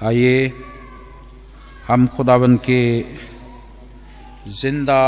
आइए, 0.00 0.52
हम 1.88 2.06
खुदावन 2.06 2.56
के 2.56 2.82
ज़िंदा 4.50 5.02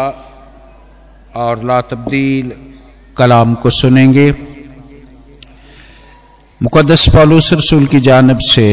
और 1.37 1.63
ला 1.65 1.81
तब्दील 1.81 2.53
कलाम 3.17 3.55
को 3.55 3.71
सुनेंगे। 3.71 4.29
मुकदस 6.61 7.09
पालूस 7.09 7.53
रसूल 7.53 7.87
की 7.87 8.01
जानब 8.01 8.39
से 8.43 8.67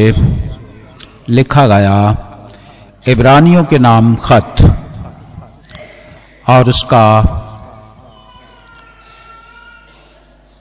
लिखा 1.28 1.66
गया, 1.66 1.96
इब्रानियों 3.08 3.64
के 3.64 3.78
नाम 3.78 4.14
खत 4.24 4.62
और 6.46 6.68
उसका 6.68 7.06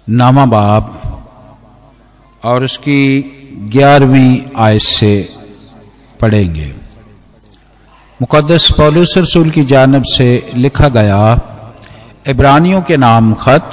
नामा 0.07 0.45
बाब 0.45 0.95
और 2.43 2.63
उसकी 2.63 3.01
ग्यारहवीं 3.71 4.39
आयत 4.57 4.81
से 4.81 5.38
पढ़ेंगे। 6.21 6.73
मुकदस 8.19 8.71
पौलूस 8.71 9.13
रसूल 9.17 9.49
की 9.49 9.63
जानब 9.63 10.03
से 10.03 10.51
लिखा 10.55 10.87
गया, 10.89 11.19
इब्रानियों 12.27 12.81
के 12.81 12.97
नाम 12.97 13.33
खत 13.33 13.69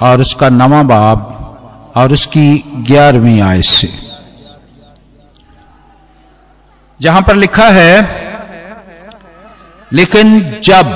और 0.00 0.20
उसका 0.20 0.48
नवा 0.48 0.82
बाब 0.82 1.92
और 1.96 2.12
उसकी 2.12 2.46
ग्यारहवीं 2.86 3.40
आयत 3.42 3.64
से। 3.64 3.92
जहाँ 7.00 7.22
पर 7.22 7.36
लिखा 7.36 7.68
है, 7.70 7.94
लेकिन 9.92 10.40
जब 10.64 10.86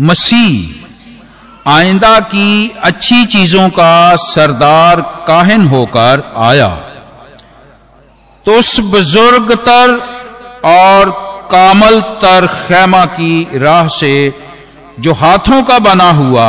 मसीह 0.00 1.70
आइंदा 1.70 2.18
की 2.20 2.70
अच्छी 2.82 3.24
चीज़ों 3.26 3.68
का 3.70 4.16
सरदार 4.16 5.00
काहिन 5.26 5.66
होकर 5.66 6.32
आया 6.38 6.68
तो 8.46 8.58
उस 8.58 8.78
बुज़ुर्ग 8.86 9.52
तर 9.68 9.92
और 10.66 11.10
कामल 11.50 12.00
तर 12.22 12.46
खैमा 12.46 13.04
की 13.14 13.58
राह 13.58 13.88
से 13.90 14.14
जो 15.00 15.12
हाथों 15.12 15.62
का 15.62 15.78
बना 15.78 16.10
हुआ, 16.12 16.48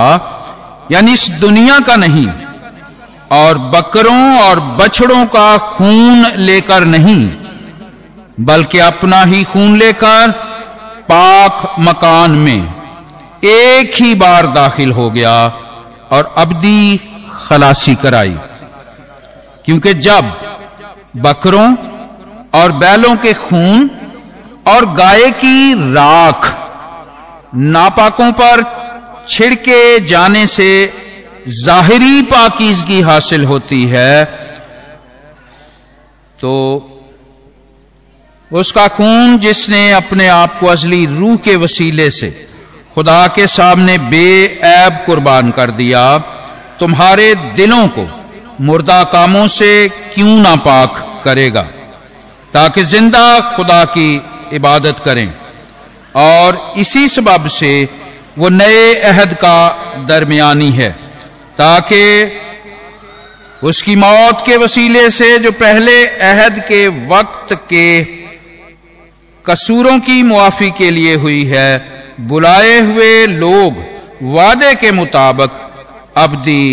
यानी 0.92 1.14
इस 1.14 1.30
दुनिया 1.42 1.80
का 1.80 1.96
नहीं, 1.96 2.28
और 3.32 3.58
बकरों 3.70 4.40
और 4.40 4.60
बछड़ों 4.78 5.26
का 5.26 5.58
खून 5.58 6.26
लेकर 6.38 6.86
नहीं, 6.86 7.28
बल्कि 8.46 8.80
अपना 8.82 9.22
ही 9.24 9.44
खून 9.44 9.76
लेकर 9.78 10.32
पाक 11.10 11.76
मकान 11.80 12.32
में 12.40 12.74
एक 13.46 13.96
ही 13.96 14.14
बार 14.16 14.48
दाखिल 14.54 14.92
हो 14.92 15.10
गया 15.10 15.36
और 16.12 16.34
अबदी 16.38 16.98
खलासी 17.40 17.96
कराई। 17.96 18.36
क्योंकि 19.66 19.94
जब 20.02 20.32
बकरों 21.18 21.68
और 22.56 22.72
बैलों 22.72 23.16
के 23.16 23.34
खून 23.40 23.90
और 24.68 24.86
गाय 24.94 25.30
की 25.44 25.74
राख 25.94 26.52
नापाकों 27.56 28.32
पर 28.32 28.64
छिड़के 29.30 30.00
जाने 30.06 30.46
से 30.48 30.70
जाहिरी 31.48 32.22
पाकिजगी 32.32 33.00
हासिल 33.02 33.46
होती 33.46 33.84
है 33.86 34.26
तो 36.40 36.54
उसका 38.52 38.88
खून 38.88 39.38
जिसने 39.40 39.92
अपने 39.92 40.28
आप 40.28 40.60
को 40.60 40.68
अजली 40.68 41.06
रूह 41.06 41.36
के 41.46 41.56
वसीले 41.56 42.10
से 42.12 42.30
खुदा 42.96 43.26
के 43.28 43.48
सामने 43.48 43.98
बेऐब 44.10 45.04
कुर्बान 45.06 45.52
कर 45.52 45.72
दिया, 45.72 46.04
तुम्हारे 46.80 47.34
दिलों 47.56 47.88
को 47.88 48.06
मुर्दा 48.62 49.04
कामों 49.14 49.48
से 49.48 49.72
क्यों 50.14 50.36
ना 50.40 50.56
पाक 50.66 51.22
करेगा? 51.26 51.68
ताकि 52.56 52.84
ज़िंदा 52.86 53.28
खुदा 53.56 53.84
की 53.94 54.10
इबादत 54.54 55.00
करें। 55.06 55.28
और 56.16 56.74
इसी 56.78 57.08
सबब 57.10 57.48
से 57.50 57.72
वो 58.38 58.50
नए 58.52 58.94
अहद 59.04 59.34
का 59.34 59.58
दरमियानी 60.08 60.70
है, 60.72 60.90
ताकि 61.58 62.04
उसकी 63.64 63.96
मौत 63.96 64.44
के 64.46 64.58
वसीले 64.58 65.10
से 65.12 65.38
जो 65.40 65.52
पहले 65.54 65.96
अहद 66.24 66.60
के 66.68 66.88
वक्त 67.08 67.54
के 67.70 67.88
कसूरों 69.46 70.00
की 70.00 70.22
मुआफी 70.24 70.70
के 70.72 70.90
लिए 70.92 71.16
हुई 71.16 71.44
है, 71.44 71.70
बुलाए 72.22 72.80
हुए 72.82 73.26
लोग 73.28 73.84
वादे 74.34 74.74
के 74.76 74.92
मुताबिक 74.92 75.52
अबदी 76.18 76.66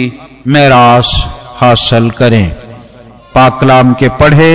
मेरास 0.46 1.10
हासिल 1.56 2.10
करें। 2.12 2.48
पाकलाम 3.34 3.92
के 3.94 4.08
पढ़े 4.20 4.52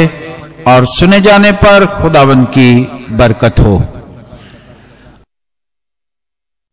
और 0.67 0.85
सुने 0.85 1.19
जाने 1.21 1.51
पर 1.51 1.85
खुदावन 2.01 2.43
की 2.43 2.71
बरकत 3.11 3.59
हो। 3.59 3.75